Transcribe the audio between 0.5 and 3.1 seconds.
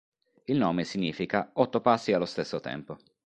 nome significa "otto passi allo stesso tempo".